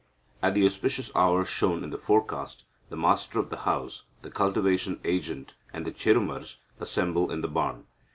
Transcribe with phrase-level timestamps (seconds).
[0.41, 4.99] At the auspicious hour shown in the forecast, the master of the house, the cultivation
[5.03, 7.85] agent, and the Cherumars, assemble in the barn.